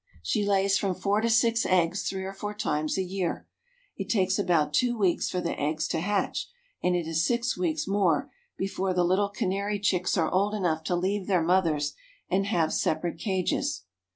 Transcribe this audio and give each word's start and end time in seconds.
She 0.23 0.43
lays 0.43 0.79
from 0.79 0.95
four 0.95 1.21
to 1.21 1.29
six 1.29 1.63
eggs 1.63 2.01
three 2.09 2.23
or 2.25 2.33
four 2.33 2.55
times 2.55 2.97
a 2.97 3.03
year. 3.03 3.47
It 3.95 4.09
takes 4.09 4.39
about 4.39 4.73
two 4.73 4.97
weeks 4.97 5.29
for 5.29 5.41
the 5.41 5.53
eggs 5.61 5.87
to 5.89 5.99
hatch, 5.99 6.47
and 6.81 6.95
it 6.95 7.05
is 7.05 7.23
six 7.23 7.55
weeks 7.55 7.87
more 7.87 8.31
before 8.57 8.95
the 8.95 9.05
little 9.05 9.29
canary 9.29 9.77
chicks 9.79 10.17
are 10.17 10.31
old 10.31 10.55
enough 10.55 10.83
to 10.85 10.95
leave 10.95 11.27
their 11.27 11.43
mothers 11.43 11.93
and 12.31 12.47
have 12.47 12.73
separate 12.73 13.19
cages. 13.19 13.83